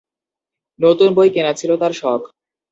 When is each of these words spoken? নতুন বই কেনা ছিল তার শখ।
নতুন 0.79 1.09
বই 1.13 1.29
কেনা 1.29 1.53
ছিল 1.53 1.71
তার 1.77 1.93
শখ। 1.93 2.21